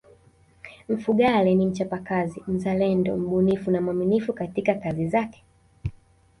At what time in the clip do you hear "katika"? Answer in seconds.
4.33-4.75